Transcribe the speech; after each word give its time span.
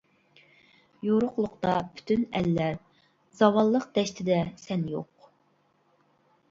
يورۇقلۇقتا 1.07 1.75
پۈتۈن 1.97 2.25
ئەللەر، 2.39 2.81
زاۋاللىق 3.43 3.87
دەشتىدە 4.01 4.43
سەن 4.67 4.93
يوق. 4.97 5.31